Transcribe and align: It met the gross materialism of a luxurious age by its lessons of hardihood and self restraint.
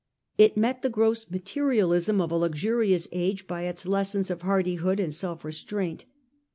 It 0.35 0.57
met 0.57 0.81
the 0.81 0.89
gross 0.89 1.29
materialism 1.29 2.19
of 2.21 2.31
a 2.31 2.35
luxurious 2.35 3.07
age 3.11 3.45
by 3.45 3.65
its 3.65 3.85
lessons 3.85 4.31
of 4.31 4.41
hardihood 4.41 4.99
and 4.99 5.13
self 5.13 5.45
restraint. 5.45 6.05